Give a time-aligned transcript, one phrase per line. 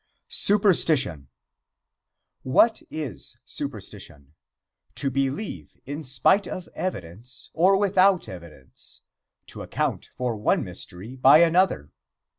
[0.29, 1.27] SUPERSTITION.
[1.27, 1.27] I.
[2.41, 4.33] WHAT IS SUPERSTITION?
[4.95, 9.01] To believe in spite of evidence or without evidence.
[9.45, 11.91] To account for one mystery by another.